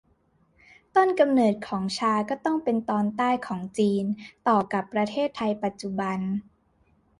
[0.95, 4.05] ต้นกำเนิดของชาก็ต้องเป็นตอนใต้ของจีน
[4.47, 6.19] ต่อกับประเทศไทยปัจจุบัน